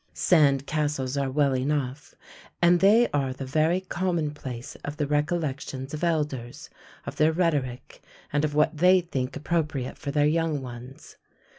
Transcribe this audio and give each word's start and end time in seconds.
Sand 0.15 0.65
castles 0.65 1.15
are 1.15 1.29
well 1.29 1.55
enough, 1.55 2.15
and 2.59 2.79
they 2.79 3.07
are 3.09 3.33
the 3.33 3.45
very 3.45 3.81
commonplace 3.81 4.75
of 4.83 4.97
the 4.97 5.05
recollections 5.05 5.93
of 5.93 6.03
elders, 6.03 6.71
of 7.05 7.17
their 7.17 7.31
rhetoric, 7.31 8.01
and 8.33 8.43
of 8.43 8.55
what 8.55 8.75
they 8.77 9.01
think 9.01 9.35
appropriate 9.35 9.99
for 9.99 10.09
their 10.09 10.25
young 10.25 10.59
ones. 10.59 11.17